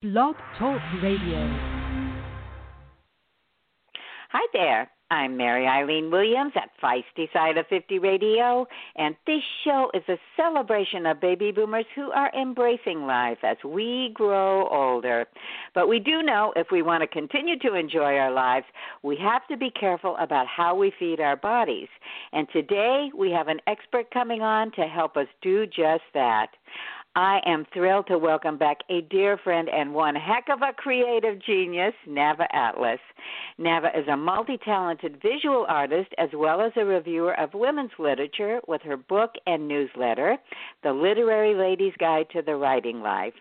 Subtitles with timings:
[0.00, 1.40] Blog Talk Radio.
[4.30, 4.88] Hi there.
[5.10, 10.18] I'm Mary Eileen Williams at Feisty Side of 50 Radio, and this show is a
[10.36, 15.26] celebration of baby boomers who are embracing life as we grow older.
[15.74, 18.66] But we do know if we want to continue to enjoy our lives,
[19.02, 21.88] we have to be careful about how we feed our bodies.
[22.32, 26.48] And today we have an expert coming on to help us do just that.
[27.18, 31.44] I am thrilled to welcome back a dear friend and one heck of a creative
[31.44, 33.00] genius, Nava Atlas.
[33.58, 38.60] Nava is a multi talented visual artist as well as a reviewer of women's literature
[38.68, 40.36] with her book and newsletter,
[40.84, 43.34] The Literary Lady's Guide to the Writing Life.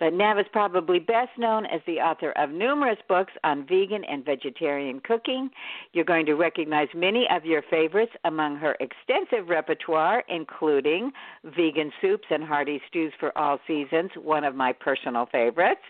[0.00, 4.24] But Nav is probably best known as the author of numerous books on vegan and
[4.24, 5.50] vegetarian cooking.
[5.92, 11.10] You're going to recognize many of your favorites among her extensive repertoire, including
[11.44, 15.80] Vegan Soups and Hearty Stews for All Seasons, one of my personal favorites,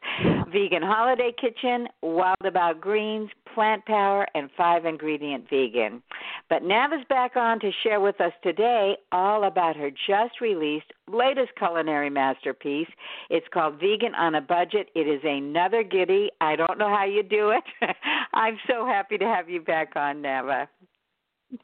[0.53, 6.03] Vegan Holiday Kitchen, Wild About Greens, Plant Power, and Five Ingredient Vegan.
[6.49, 10.93] But Nav is back on to share with us today all about her just released
[11.13, 12.89] latest culinary masterpiece.
[13.31, 14.89] It's called Vegan on a Budget.
[14.95, 16.31] It is another giddy.
[16.41, 17.65] I don't know how you do it.
[18.35, 20.69] I'm so happy to have you back on, Nava.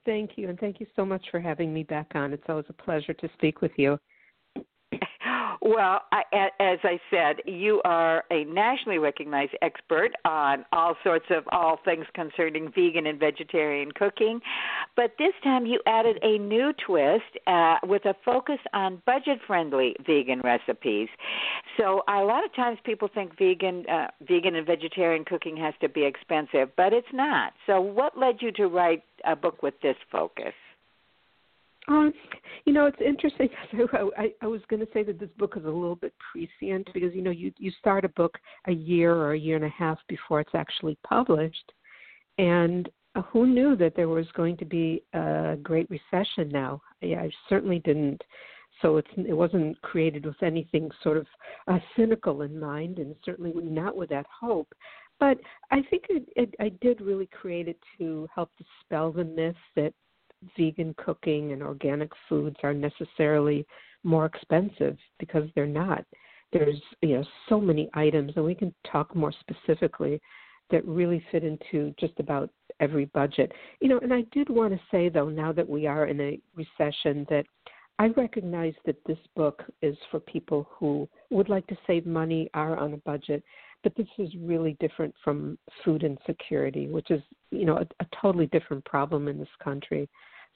[0.07, 2.33] Thank you, and thank you so much for having me back on.
[2.33, 3.99] It's always a pleasure to speak with you.
[5.67, 11.45] Well, I, as I said, you are a nationally recognized expert on all sorts of
[11.53, 14.41] all things concerning vegan and vegetarian cooking,
[14.95, 20.43] but this time you added a new twist uh, with a focus on budget-friendly vegan
[20.43, 21.09] recipes.
[21.79, 25.89] So a lot of times people think vegan, uh, vegan and vegetarian cooking has to
[25.89, 27.55] be expensive, but it's not.
[27.67, 30.53] So, what led you to write a book with this focus?
[31.89, 32.13] Um,
[32.65, 33.49] you know, it's interesting.
[34.17, 37.15] I, I was going to say that this book is a little bit prescient because
[37.15, 39.99] you know you you start a book a year or a year and a half
[40.09, 41.73] before it's actually published,
[42.39, 46.81] and uh, who knew that there was going to be a great recession now?
[47.01, 48.23] Yeah, I certainly didn't.
[48.83, 51.27] So it's it wasn't created with anything sort of
[51.69, 54.73] uh, cynical in mind, and certainly not with that hope.
[55.21, 55.39] But
[55.71, 59.95] I think it, it, I did really create it to help dispel the myth that
[60.57, 63.67] vegan cooking and organic foods are necessarily
[64.03, 66.05] more expensive because they're not.
[66.53, 70.21] There's you know so many items, and we can talk more specifically
[70.71, 72.51] that really fit into just about
[72.81, 73.53] every budget.
[73.81, 76.41] You know, and I did want to say though, now that we are in a
[76.55, 77.45] recession, that
[77.99, 82.77] I recognize that this book is for people who would like to save money, are
[82.77, 83.43] on a budget,
[83.85, 88.47] but this is really different from food insecurity, which is, you know, a, a totally
[88.47, 90.09] different problem in this country.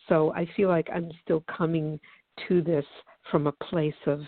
[0.09, 2.01] So I feel like I'm still coming
[2.49, 2.85] to this
[3.31, 4.21] from a place of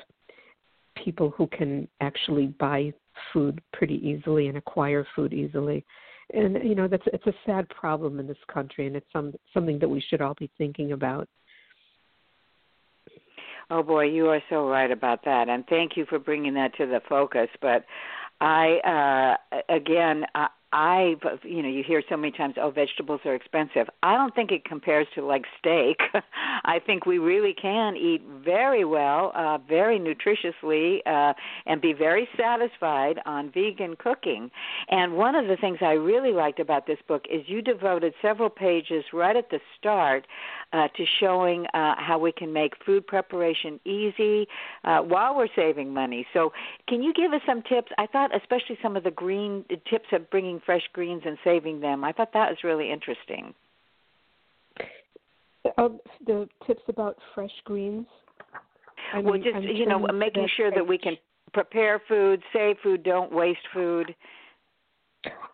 [1.03, 2.93] people who can actually buy
[3.33, 5.85] food pretty easily and acquire food easily.
[6.33, 9.81] And you know that's it's a sad problem in this country, and it's some something
[9.81, 11.29] that we should all be thinking about.
[13.69, 16.87] Oh boy, you are so right about that, and thank you for bringing that to
[16.87, 17.49] the focus.
[17.61, 17.85] But
[18.41, 23.35] I, uh, again, I, I, you know, you hear so many times, oh, vegetables are
[23.35, 23.89] expensive.
[24.05, 25.99] I don't think it compares to like steak.
[26.65, 31.35] I think we really can eat very well, uh, very nutritiously, uh,
[31.67, 34.51] and be very satisfied on vegan cooking.
[34.89, 38.51] And one of the things I really liked about this book is you devoted several
[38.51, 40.27] pages right at the start
[40.73, 44.47] uh, to showing uh, how we can make food preparation easy
[44.85, 46.27] uh, while we're saving money.
[46.33, 46.53] So,
[46.89, 47.91] can you give us some tips?
[47.99, 52.05] I thought, especially some of the green tips of bringing fresh greens and saving them.
[52.05, 53.55] I thought that was really interesting.
[55.77, 58.07] Um, the tips about fresh greens.
[59.13, 61.17] I well, just I'm you know, making sure that we can
[61.53, 64.15] prepare food, save food, don't waste food.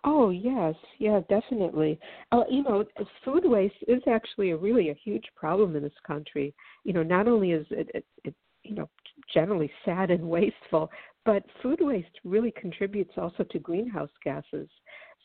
[0.04, 1.98] Oh yes, yeah, definitely.
[2.30, 2.84] Uh, you know,
[3.24, 6.54] food waste is actually a really a huge problem in this country.
[6.84, 8.88] You know, not only is it, it, it you know
[9.32, 10.90] generally sad and wasteful,
[11.24, 14.68] but food waste really contributes also to greenhouse gases.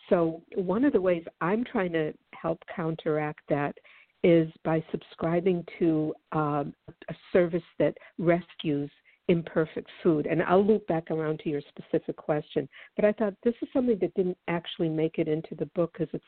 [0.09, 3.77] So, one of the ways I'm trying to help counteract that
[4.23, 6.73] is by subscribing to um,
[7.09, 8.89] a service that rescues
[9.31, 10.27] imperfect food.
[10.27, 12.67] And I'll loop back around to your specific question.
[12.95, 16.13] But I thought this is something that didn't actually make it into the book because
[16.13, 16.23] it's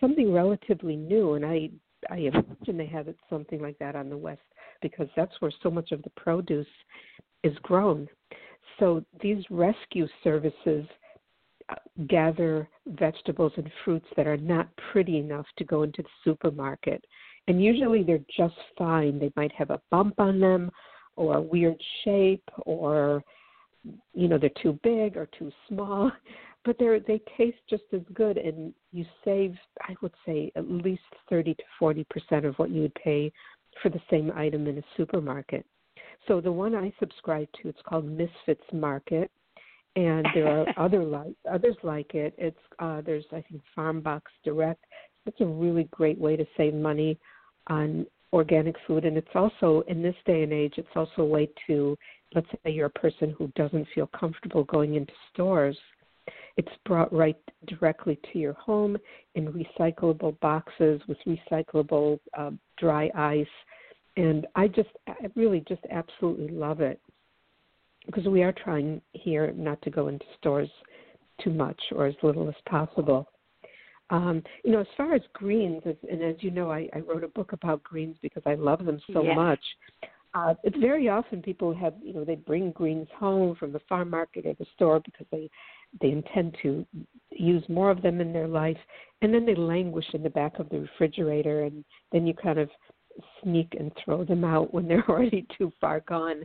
[0.00, 1.34] something relatively new.
[1.34, 1.70] And I,
[2.10, 4.40] I imagine they have it something like that on the West
[4.80, 6.66] because that's where so much of the produce
[7.44, 8.08] is grown.
[8.78, 10.86] So these rescue services
[11.68, 11.74] uh,
[12.08, 17.04] gather vegetables and fruits that are not pretty enough to go into the supermarket.
[17.48, 19.18] And usually they're just fine.
[19.18, 20.70] They might have a bump on them
[21.16, 23.22] or a weird shape or
[24.14, 26.10] you know they're too big or too small,
[26.64, 31.02] but they they taste just as good, and you save I would say at least
[31.28, 33.32] thirty to forty percent of what you would pay
[33.82, 35.64] for the same item in a supermarket.
[36.26, 39.30] So the one I subscribe to, it's called Misfits Market,
[39.94, 42.34] and there are other like others like it.
[42.38, 44.84] It's uh, there's I think Farm Box Direct.
[45.26, 47.18] It's a really great way to save money
[47.68, 51.48] on organic food, and it's also in this day and age, it's also a way
[51.66, 51.96] to
[52.34, 55.78] let's say you're a person who doesn't feel comfortable going into stores.
[56.56, 57.36] It's brought right
[57.66, 58.96] directly to your home
[59.36, 63.46] in recyclable boxes with recyclable uh, dry ice
[64.16, 67.00] and I just I really just absolutely love it
[68.06, 70.70] because we are trying here not to go into stores
[71.42, 73.28] too much or as little as possible.
[74.10, 77.28] Um, you know, as far as greens, and as you know, I, I wrote a
[77.28, 79.34] book about greens because I love them so yes.
[79.34, 79.60] much.
[80.34, 84.10] Uh, it's very often people have, you know, they bring greens home from the farm
[84.10, 85.50] market or the store because they
[86.00, 86.84] they intend to
[87.30, 88.76] use more of them in their life,
[89.22, 92.68] and then they languish in the back of the refrigerator, and then you kind of
[93.42, 96.42] sneak and throw them out when they're already too far gone.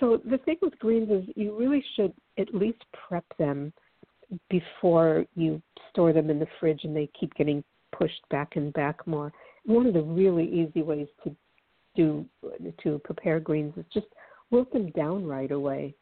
[0.00, 3.72] So the thing with greens is you really should at least prep them
[4.50, 9.06] before you store them in the fridge and they keep getting pushed back and back
[9.06, 9.32] more.
[9.64, 11.34] One of the really easy ways to
[11.96, 12.24] do
[12.82, 14.06] to prepare greens is just
[14.50, 15.94] wilt them down right away.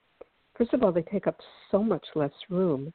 [0.57, 1.39] First of all, they take up
[1.71, 2.93] so much less room.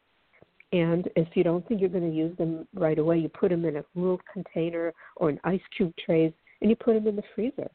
[0.74, 3.66] And if you don't think you're going to use them right away, you put them
[3.66, 6.32] in a little container or an ice cube trays
[6.62, 7.70] and you put them in the freezer.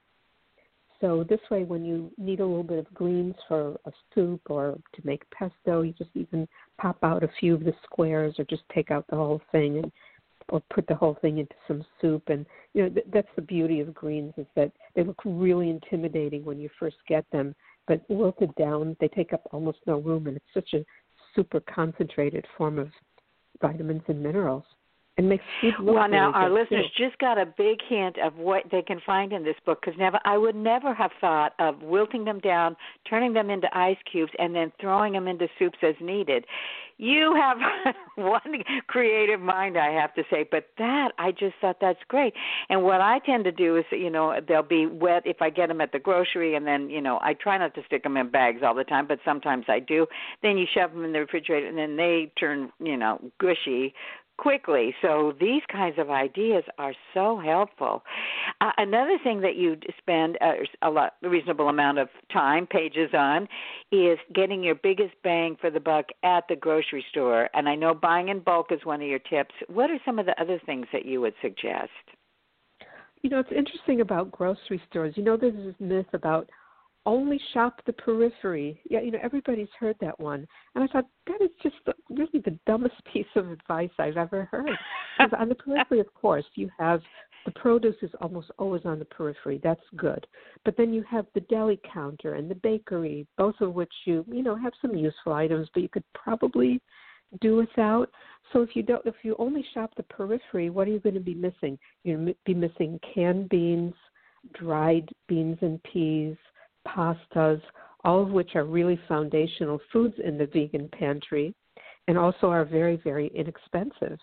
[1.00, 4.78] So this way, when you need a little bit of greens for a soup or
[4.94, 6.48] to make pesto, you just even
[6.78, 9.92] pop out a few of the squares or just take out the whole thing and
[10.48, 12.22] or put the whole thing into some soup.
[12.28, 16.44] And you know th- that's the beauty of greens is that they look really intimidating
[16.44, 17.54] when you first get them,
[17.86, 20.84] but wilted down, they take up almost no room, and it's such a
[21.34, 22.90] super concentrated form of
[23.60, 24.64] vitamins and minerals
[25.18, 27.04] and makes food look well now our listeners too.
[27.06, 30.18] just got a big hint of what they can find in this book because never
[30.24, 32.76] i would never have thought of wilting them down
[33.08, 36.44] turning them into ice cubes and then throwing them into soups as needed.
[36.98, 37.58] You have
[38.16, 42.34] one creative mind i have to say but that i just thought that's great.
[42.68, 45.68] And what i tend to do is you know they'll be wet if i get
[45.68, 48.30] them at the grocery and then you know i try not to stick them in
[48.30, 50.06] bags all the time but sometimes i do.
[50.42, 53.94] Then you shove them in the refrigerator and then they turn you know gushy
[54.38, 54.94] quickly.
[55.02, 58.02] So these kinds of ideas are so helpful.
[58.60, 60.52] Uh, another thing that you spend uh,
[60.82, 63.48] a lot, a reasonable amount of time, pages on,
[63.92, 67.48] is getting your biggest bang for the buck at the grocery store.
[67.54, 69.54] And I know buying in bulk is one of your tips.
[69.68, 71.90] What are some of the other things that you would suggest?
[73.22, 75.14] You know, it's interesting about grocery stores.
[75.16, 76.48] You know, there's this myth about
[77.06, 78.80] only shop the periphery.
[78.90, 80.46] Yeah, you know, everybody's heard that one.
[80.74, 84.46] And I thought that is just the, really the dumbest piece of advice I've ever
[84.50, 84.70] heard.
[85.18, 87.00] Because on the periphery, of course, you have
[87.46, 89.58] the produce is almost always on the periphery.
[89.62, 90.26] That's good.
[90.62, 94.42] But then you have the deli counter and the bakery, both of which you, you
[94.42, 96.82] know, have some useful items, but you could probably
[97.40, 98.10] do without.
[98.52, 101.20] So if you don't, if you only shop the periphery, what are you going to
[101.20, 101.78] be missing?
[102.04, 103.94] You're going to be missing canned beans,
[104.52, 106.36] dried beans and peas,
[106.86, 107.60] pastas,
[108.04, 111.54] all of which are really foundational foods in the vegan pantry
[112.08, 114.18] and also are very, very inexpensive.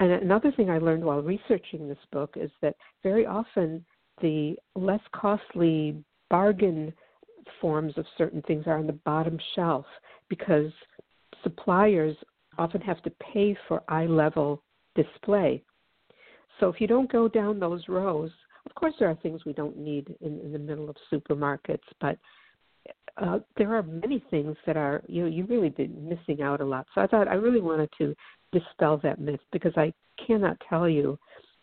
[0.00, 3.84] And another thing I learned while researching this book is that very often
[4.20, 6.92] the less costly bargain
[7.60, 9.86] forms of certain things are on the bottom shelf
[10.28, 10.72] because
[11.42, 12.16] suppliers
[12.58, 14.62] often have to pay for eye level
[14.94, 15.62] display.
[16.58, 18.30] So if you don't go down those rows,
[18.66, 22.18] of course, there are things we don't need in, in the middle of supermarkets, but
[23.16, 26.64] uh, there are many things that are you know you really be missing out a
[26.64, 26.86] lot.
[26.94, 28.14] So I thought I really wanted to
[28.52, 29.92] dispel that myth because I
[30.24, 31.18] cannot tell you,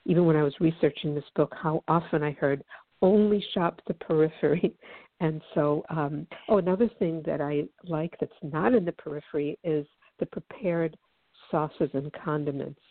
[0.05, 2.63] even when I was researching this book, how often I heard
[3.01, 4.73] only shop the periphery.
[5.19, 9.85] And so, um, oh, another thing that I like that's not in the periphery is
[10.19, 10.97] the prepared
[11.49, 12.81] sauces and condiments.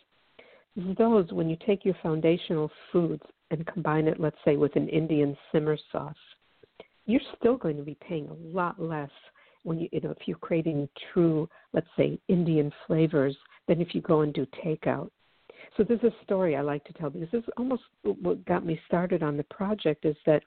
[0.97, 5.37] Those, when you take your foundational foods and combine it, let's say, with an Indian
[5.51, 6.15] simmer sauce,
[7.05, 9.11] you're still going to be paying a lot less
[9.63, 13.35] when you, you know, if you're creating true, let's say, Indian flavors
[13.67, 15.09] than if you go and do takeout.
[15.77, 18.79] So there's a story I like to tell because this is almost what got me
[18.85, 20.43] started on the project is that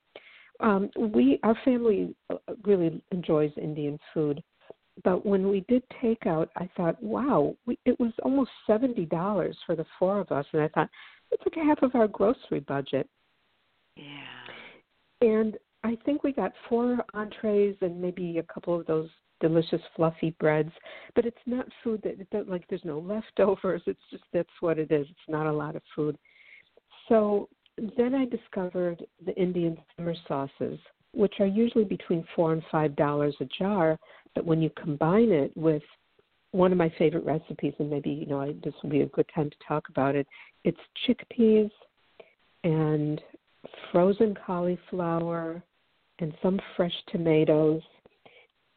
[0.61, 4.43] um, we, our family uh, really enjoys Indian food,
[5.05, 9.77] but when we did takeout, I thought, wow, we, it was almost seventy dollars for
[9.77, 10.89] the four of us, and I thought
[11.31, 13.09] it's like half of our grocery budget.
[13.97, 14.05] Yeah.
[15.21, 19.09] And I think we got four entrees and maybe a couple of those
[19.41, 20.73] delicious fluffy breads.
[21.15, 23.83] But it's not food that it don't, like there's no leftovers.
[23.87, 25.07] It's just that's what it is.
[25.09, 26.17] It's not a lot of food.
[27.09, 27.49] So
[27.97, 30.79] then I discovered the Indian simmer sauces,
[31.13, 33.99] which are usually between four and five dollars a jar.
[34.35, 35.83] But when you combine it with
[36.53, 39.27] one of my favorite recipes, and maybe you know I, this will be a good
[39.35, 40.27] time to talk about it.
[40.65, 41.71] It's chickpeas
[42.65, 43.21] and
[43.93, 45.63] frozen cauliflower
[46.19, 47.83] and some fresh tomatoes.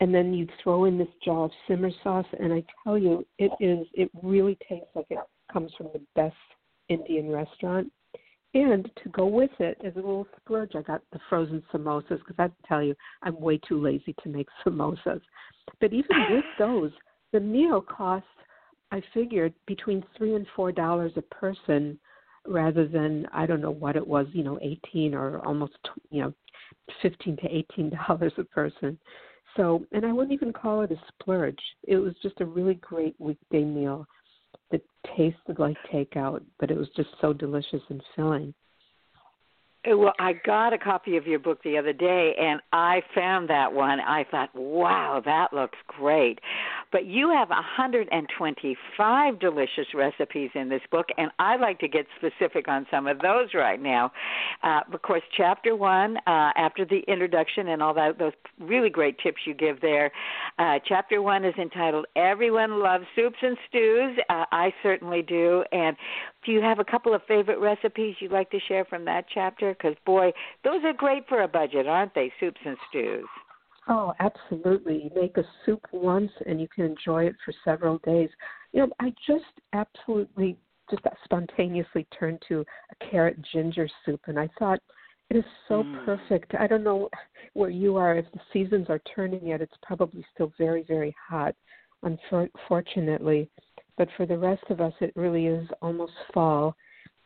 [0.02, 3.52] And then you throw in this jar of simmer sauce and i tell you it
[3.60, 5.18] is it really tastes like it
[5.52, 6.36] comes from the best
[6.88, 7.92] indian restaurant.
[8.54, 10.72] And to go with it as a little splurge.
[10.76, 14.48] I got the frozen samosas because i tell you i'm way too lazy to make
[14.66, 15.22] samosas.
[15.82, 16.92] But even with those
[17.34, 18.28] the meal costs
[18.92, 22.00] i figured between three and four dollars a person
[22.50, 25.78] rather than I don't know what it was, you know, 18 or almost
[26.10, 26.34] you know
[27.02, 28.98] 15 to 18 dollars a person.
[29.58, 31.60] So, and I wouldn't even call it a splurge.
[31.88, 34.06] It was just a really great weekday meal
[34.72, 34.82] that
[35.18, 38.54] tasted like takeout, but it was just so delicious and filling.
[39.86, 43.50] Uh, well, I got a copy of your book the other day and I found
[43.50, 44.00] that one.
[44.02, 46.40] I thought, wow, that looks great.
[46.92, 52.68] But you have 125 delicious recipes in this book, and I'd like to get specific
[52.68, 54.12] on some of those right now.
[54.64, 59.20] Uh, of course, chapter one, uh, after the introduction and all that, those really great
[59.20, 60.12] tips you give there,
[60.58, 64.18] uh, chapter one is entitled Everyone Loves Soups and Stews.
[64.30, 65.64] Uh, I certainly do.
[65.72, 65.96] And
[66.46, 69.74] do you have a couple of favorite recipes you'd like to share from that chapter?
[69.74, 70.32] Because, boy,
[70.64, 72.32] those are great for a budget, aren't they?
[72.40, 73.28] Soups and stews.
[73.88, 75.04] Oh, absolutely.
[75.04, 78.30] You make a soup once and you can enjoy it for several days.
[78.72, 80.58] You know, I just absolutely
[80.90, 84.80] just spontaneously turned to a carrot ginger soup and I thought
[85.30, 86.06] it is so mm.
[86.06, 86.56] perfect.
[86.60, 87.10] I don't know
[87.54, 89.62] where you are if the seasons are turning yet.
[89.62, 91.56] It's probably still very, very hot,
[92.04, 93.50] unfortunately.
[94.00, 96.74] But for the rest of us, it really is almost fall.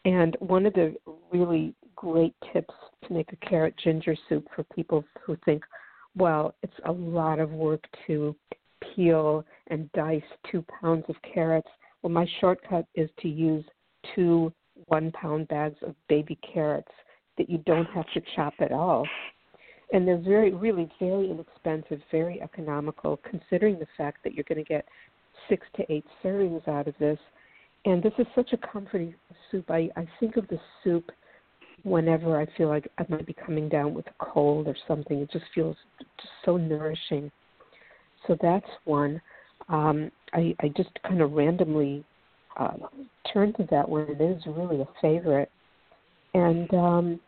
[0.06, 0.96] And one of the
[1.32, 2.74] really great tips
[3.08, 5.64] to make a carrot ginger soup for people who think,
[6.18, 8.36] well, it's a lot of work to
[8.82, 11.70] peel and dice two pounds of carrots.
[12.02, 13.64] Well, my shortcut is to use
[14.16, 14.52] two
[14.88, 16.92] one pound bags of baby carrots
[17.38, 19.08] that you don't have to chop at all.
[19.94, 24.68] And they're very, really very inexpensive, very economical, considering the fact that you're going to
[24.68, 24.86] get
[25.50, 27.20] six to eight servings out of this.
[27.86, 29.14] And this is such a comforting
[29.52, 29.70] soup.
[29.70, 31.12] I, I think of the soup
[31.84, 35.20] whenever I feel like I might be coming down with a cold or something.
[35.20, 37.32] It just feels just so nourishing.
[38.28, 39.22] So that's one.
[39.70, 42.06] Um, I, I just kind of randomly
[42.58, 42.74] uh,
[43.32, 44.08] turned to that one.
[44.10, 45.52] It is really a favorite.
[46.34, 47.20] And um,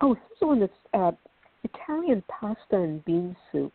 [0.00, 1.12] oh, here's one that's uh,
[1.64, 3.72] Italian pasta and bean soup.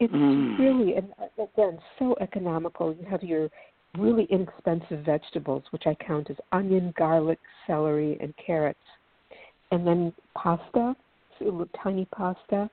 [0.00, 0.58] It's mm.
[0.58, 2.94] really, and uh, again, so economical.
[2.94, 3.48] You have your
[3.96, 8.78] really inexpensive vegetables, which I count as onion, garlic, celery, and carrots,
[9.72, 10.94] and then pasta,
[11.38, 12.70] so tiny pasta,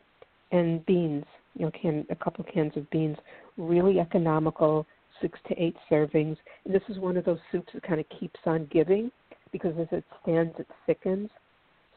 [0.51, 1.25] and beans.
[1.55, 3.17] You know, can a couple cans of beans.
[3.57, 4.85] Really economical,
[5.21, 6.37] six to eight servings.
[6.65, 9.11] And this is one of those soups that kind of keeps on giving
[9.51, 11.29] because as it stands, it thickens.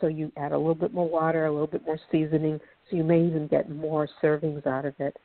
[0.01, 3.05] So you add a little bit more water, a little bit more seasoning, so you
[3.05, 5.17] may even get more servings out of it.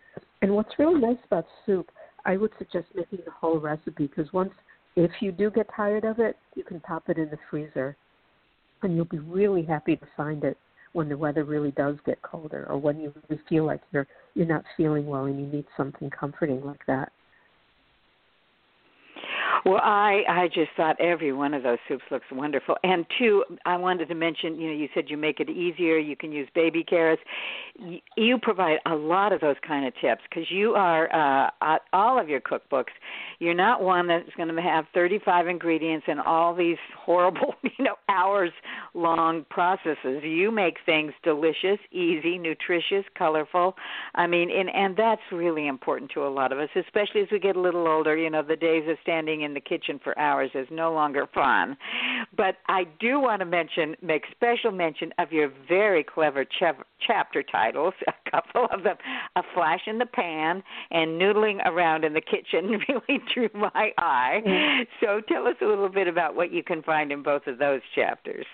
[0.41, 1.89] And what's really nice about soup
[2.25, 4.53] I would suggest making the whole recipe because once,
[4.96, 7.98] if you do get tired of it, you can pop it in the freezer,
[8.82, 10.58] and you'll be really happy to find it
[10.93, 14.46] when the weather really does get colder, or when you really feel like you're you're
[14.46, 17.12] not feeling well and you need something comforting like that.
[19.65, 22.77] Well, I I just thought every one of those soups looks wonderful.
[22.83, 25.98] And two, I wanted to mention, you know, you said you make it easier.
[25.98, 27.22] You can use baby carrots.
[28.17, 32.29] You provide a lot of those kind of tips because you are uh, all of
[32.29, 32.91] your cookbooks.
[33.39, 37.95] You're not one that's going to have 35 ingredients and all these horrible, you know,
[38.10, 38.51] hours
[38.93, 40.24] long processes.
[40.24, 43.75] You make things delicious, easy, nutritious, colorful.
[44.15, 47.39] I mean, and and that's really important to a lot of us, especially as we
[47.39, 48.15] get a little older.
[48.15, 51.77] You know, the days of standing in the kitchen for hours is no longer fun.
[52.35, 56.63] But I do want to mention, make special mention of your very clever ch-
[57.05, 58.97] chapter titles, a couple of them,
[59.35, 64.41] A Flash in the Pan and Noodling Around in the Kitchen really drew my eye.
[64.45, 64.83] Mm-hmm.
[65.01, 67.81] So tell us a little bit about what you can find in both of those
[67.95, 68.45] chapters.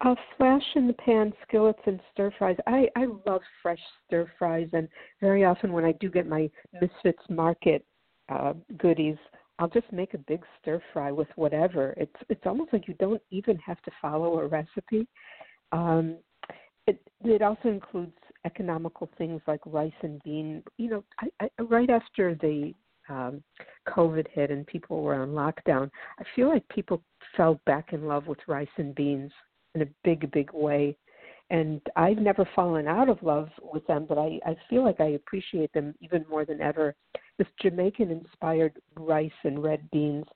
[0.00, 2.56] A flash in the pan skillets and stir fries.
[2.66, 4.88] I I love fresh stir fries, and
[5.20, 6.48] very often when I do get my
[6.80, 7.84] Misfits Market
[8.30, 9.18] uh, goodies,
[9.58, 11.94] I'll just make a big stir fry with whatever.
[11.96, 15.06] It's it's almost like you don't even have to follow a recipe.
[15.72, 16.16] Um,
[16.86, 20.62] it it also includes economical things like rice and bean.
[20.76, 22.72] You know, I, I, right after the
[23.08, 23.42] um,
[23.88, 27.02] COVID hit and people were on lockdown, I feel like people
[27.36, 29.32] fell back in love with rice and beans
[29.74, 30.96] in a big, big way.
[31.50, 35.12] And I've never fallen out of love with them, but I, I feel like I
[35.12, 36.94] appreciate them even more than ever.
[37.38, 40.26] This Jamaican inspired rice and red beans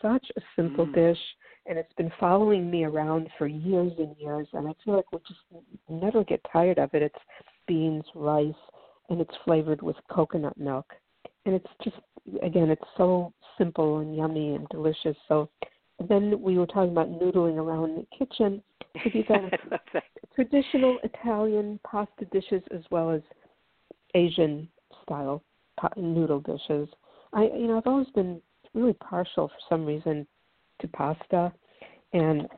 [0.00, 0.94] such a simple mm.
[0.94, 1.18] dish
[1.66, 5.22] and it's been following me around for years and years and i feel like we'll
[5.26, 5.40] just
[5.88, 7.14] never get tired of it it's
[7.66, 8.52] beans rice
[9.08, 10.86] and it's flavored with coconut milk
[11.46, 11.96] and it's just
[12.42, 15.48] again it's so simple and yummy and delicious so
[16.08, 18.62] then we were talking about noodling around the kitchen.
[19.28, 19.50] So are
[20.34, 23.20] traditional italian pasta dishes as well as
[24.14, 24.68] asian
[25.02, 25.42] style
[25.96, 26.88] noodle dishes.
[27.32, 28.40] I you know i've always been
[28.72, 30.26] really partial for some reason
[30.80, 31.52] to pasta,
[32.12, 32.48] and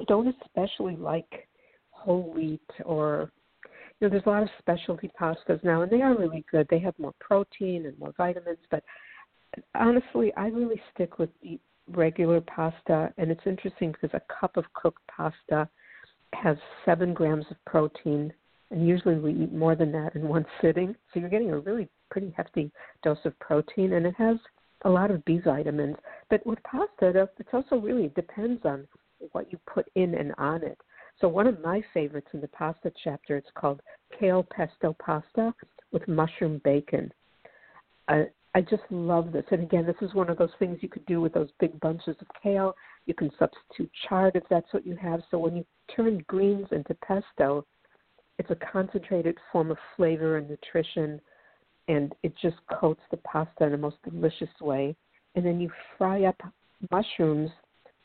[0.00, 1.48] I don't especially like
[1.90, 3.30] whole wheat or
[4.00, 6.66] you know there's a lot of specialty pastas now and they are really good.
[6.70, 8.82] They have more protein and more vitamins but
[9.74, 11.30] honestly i really stick with
[11.96, 15.68] regular pasta and it's interesting because a cup of cooked pasta
[16.32, 18.32] has seven grams of protein
[18.70, 21.88] and usually we eat more than that in one sitting so you're getting a really
[22.10, 22.70] pretty hefty
[23.02, 24.36] dose of protein and it has
[24.84, 25.96] a lot of B vitamins.
[26.28, 28.86] But with pasta, it also really depends on
[29.32, 30.78] what you put in and on it.
[31.20, 33.82] So one of my favorites in the pasta chapter, it's called
[34.18, 35.52] kale pesto pasta
[35.92, 37.12] with mushroom bacon.
[38.08, 39.44] I, I just love this.
[39.50, 42.16] And again, this is one of those things you could do with those big bunches
[42.20, 42.74] of kale.
[43.06, 45.20] You can substitute chard if that's what you have.
[45.30, 45.64] So when you
[45.94, 47.64] turn greens into pesto,
[48.38, 51.20] it's a concentrated form of flavor and nutrition
[51.90, 54.94] and it just coats the pasta in the most delicious way.
[55.34, 56.40] And then you fry up
[56.92, 57.50] mushrooms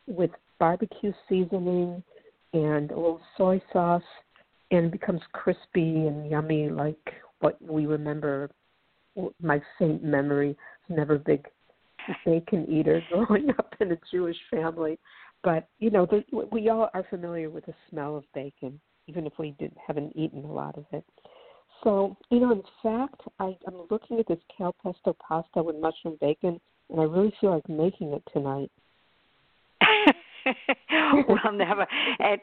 [0.07, 2.03] with barbecue seasoning
[2.53, 4.01] and a little soy sauce,
[4.71, 6.97] and it becomes crispy and yummy like
[7.41, 8.49] what we remember.
[9.41, 10.57] My faint memory
[10.89, 11.47] Nava big
[12.25, 14.99] bacon eater growing up in a Jewish family,
[15.43, 19.33] but you know the, we all are familiar with the smell of bacon, even if
[19.39, 21.03] we didn't haven't eaten a lot of it.
[21.83, 26.17] So, you know, in fact, I, I'm looking at this kale pesto pasta with mushroom
[26.19, 28.71] bacon, and I really feel like making it tonight.
[31.27, 31.85] well, never.
[32.19, 32.39] And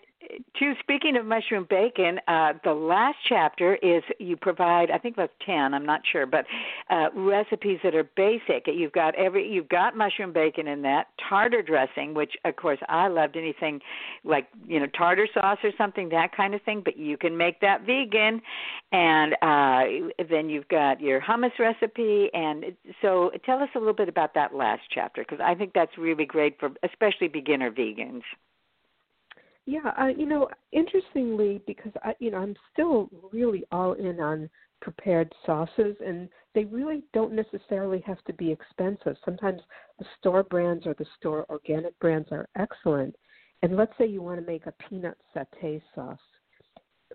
[0.58, 5.32] two, speaking of mushroom bacon, uh, the last chapter is you provide, I think that's
[5.44, 6.44] ten, I'm not sure, but
[6.90, 8.66] uh, recipes that are basic.
[8.66, 13.08] You've got every, you've got mushroom bacon in that tartar dressing, which of course I
[13.08, 13.80] loved anything
[14.24, 17.60] like you know tartar sauce or something that kind of thing, but you can make
[17.60, 18.40] that vegan,
[18.92, 22.64] and uh, then you've got your hummus recipe, and
[23.00, 26.26] so tell us a little bit about that last chapter because I think that's really
[26.26, 28.22] great for especially beginner vegans.
[29.64, 34.50] Yeah, uh, you know, interestingly, because I, you know, I'm still really all in on
[34.80, 39.16] prepared sauces, and they really don't necessarily have to be expensive.
[39.24, 39.60] Sometimes
[39.98, 43.14] the store brands or the store organic brands are excellent.
[43.62, 46.18] And let's say you want to make a peanut satay sauce,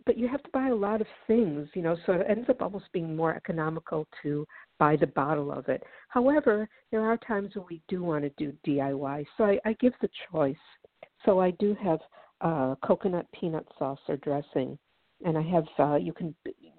[0.05, 2.61] but you have to buy a lot of things, you know, so it ends up
[2.61, 4.47] almost being more economical to
[4.79, 5.83] buy the bottle of it.
[6.07, 9.93] However, there are times when we do want to do DIY, so I, I give
[10.01, 10.55] the choice.
[11.25, 11.99] So I do have
[12.41, 14.77] uh, coconut peanut sauce or dressing.
[15.25, 16.35] And I have uh, you can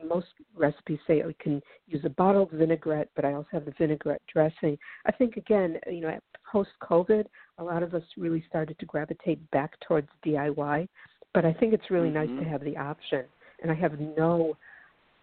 [0.07, 4.23] most recipes say you can use a bottled vinaigrette, but I also have the vinaigrette
[4.33, 4.79] dressing.
[5.07, 6.18] I think again, you know,
[6.51, 7.25] post COVID,
[7.59, 10.88] a lot of us really started to gravitate back towards DIY.
[11.35, 12.37] But I think it's really mm-hmm.
[12.37, 13.25] nice to have the option,
[13.62, 14.57] and I have no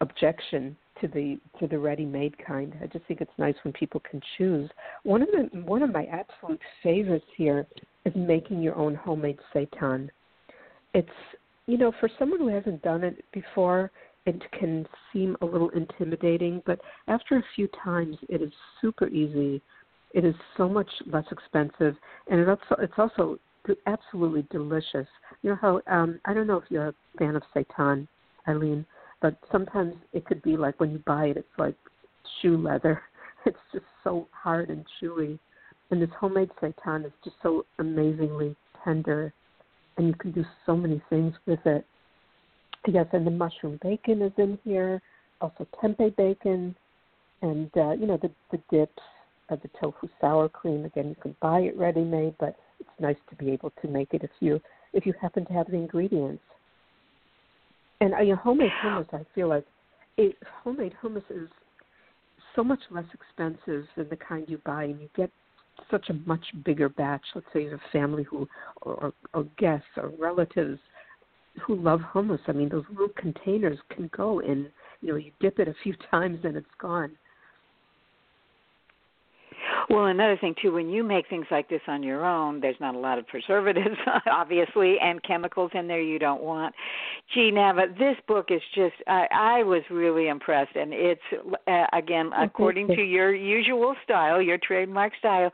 [0.01, 2.75] objection to the to the ready-made kind.
[2.81, 4.69] I just think it's nice when people can choose.
[5.03, 7.65] One of the one of my absolute favorites here
[8.05, 10.09] is making your own homemade seitan
[10.95, 11.09] it's
[11.67, 13.91] you know for someone who hasn't done it before
[14.25, 19.61] it can seem a little intimidating but after a few times it is super easy.
[20.13, 21.95] It is so much less expensive
[22.31, 23.37] and it also it's also
[23.85, 25.07] absolutely delicious.
[25.43, 28.07] You know how um i don't know if you're a fan of seitan
[28.47, 28.85] eileen
[29.21, 31.75] but sometimes it could be like when you buy it it's like
[32.41, 33.01] shoe leather.
[33.47, 35.37] It's just so hard and chewy.
[35.91, 39.31] And this homemade seitan is just so amazingly tender
[39.97, 41.85] and you can do so many things with it.
[42.87, 45.01] Yes, and the mushroom bacon is in here,
[45.41, 46.75] also tempeh bacon,
[47.41, 49.01] and uh, you know the the dips
[49.49, 50.85] of the tofu sour cream.
[50.85, 54.13] Again, you can buy it ready made, but it's nice to be able to make
[54.13, 54.61] it if you
[54.93, 56.43] if you happen to have the ingredients.
[58.01, 59.65] And uh, you know, homemade hummus, I feel like
[60.17, 61.49] it, homemade hummus is
[62.55, 65.31] so much less expensive than the kind you buy, and you get
[65.91, 67.23] such a much bigger batch.
[67.33, 68.47] Let's say you have family who,
[68.81, 70.79] or, or, or guests or relatives,
[71.65, 72.39] who love hummus.
[72.47, 74.67] I mean, those little containers can go in.
[75.01, 77.11] You know, you dip it a few times and it's gone.
[79.89, 82.95] Well, another thing too, when you make things like this on your own, there's not
[82.95, 83.97] a lot of preservatives,
[84.31, 86.73] obviously, and chemicals in there you don't want.
[87.33, 91.21] Gee, Nava, this book is just, I, I was really impressed, and it's,
[91.67, 95.51] uh, again, according to your usual style, your trademark style,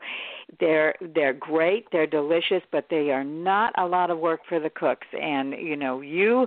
[0.60, 4.70] they're they're great, they're delicious, but they are not a lot of work for the
[4.70, 5.06] cooks.
[5.18, 6.46] And you know, you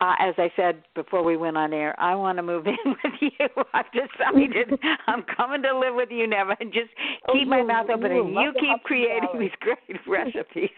[0.00, 3.12] uh, as I said before we went on air, I want to move in with
[3.20, 3.48] you.
[3.74, 6.90] I've decided I'm coming to live with you, Nava, and just
[7.28, 10.70] oh, keep oh, my mouth open, and you keep creating these great recipes.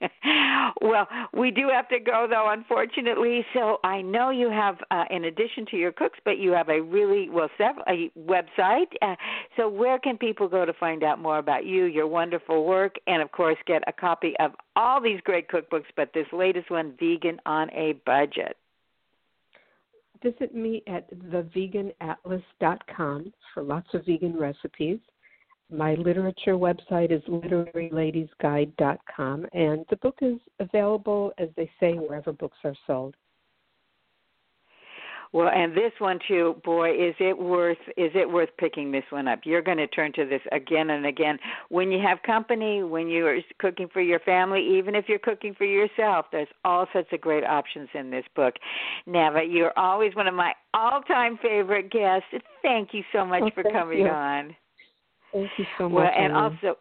[0.82, 3.44] well, we do have to go though, unfortunately.
[3.54, 6.80] So I know you have, uh, in addition to your cooks, but you have a
[6.80, 8.92] really well several a website.
[9.02, 9.16] Uh,
[9.56, 13.22] so where can people go to find out more about you, your wonderful work, and
[13.22, 17.40] of course get a copy of all these great cookbooks, but this latest one, Vegan
[17.46, 18.56] on a Budget.
[20.22, 24.98] Visit me at theveganatlas.com for lots of vegan recipes.
[25.70, 32.58] My literature website is literaryladiesguide.com, and the book is available, as they say, wherever books
[32.62, 33.16] are sold.
[35.32, 39.26] Well, and this one too, boy, is it worth is it worth picking this one
[39.28, 39.40] up?
[39.44, 43.40] You're going to turn to this again and again when you have company, when you're
[43.58, 46.26] cooking for your family, even if you're cooking for yourself.
[46.32, 48.54] There's all sorts of great options in this book.
[49.06, 52.28] Nava, you're always one of my all-time favorite guests.
[52.62, 54.06] Thank you so much oh, for coming you.
[54.06, 54.56] on.
[55.36, 55.96] Thank you so much.
[55.96, 56.78] Well, and also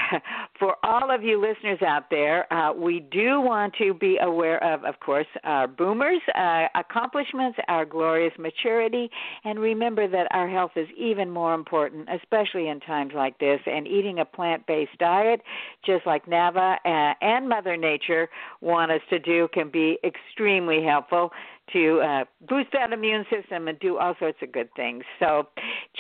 [0.60, 4.84] for all of you listeners out there, uh, we do want to be aware of,
[4.86, 9.10] of course, our boomers' uh, accomplishments, our glorious maturity,
[9.46, 13.60] and remember that our health is even more important, especially in times like this.
[13.66, 15.42] And eating a plant based diet,
[15.86, 18.30] just like Nava uh, and Mother Nature
[18.62, 21.32] want us to do, can be extremely helpful
[21.74, 25.04] to uh, boost that immune system and do all sorts of good things.
[25.20, 25.48] So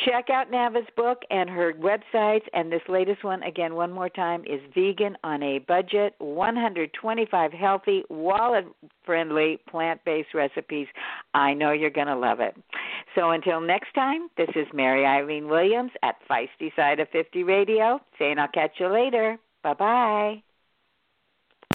[0.05, 2.43] check out Nava's book and her websites.
[2.53, 8.03] And this latest one, again, one more time, is Vegan on a Budget 125 healthy,
[8.09, 8.65] wallet
[9.05, 10.87] friendly, plant based recipes.
[11.33, 12.55] I know you're going to love it.
[13.15, 17.99] So until next time, this is Mary Eileen Williams at Feisty Side of 50 Radio
[18.17, 19.37] saying I'll catch you later.
[19.63, 20.48] Bye bye.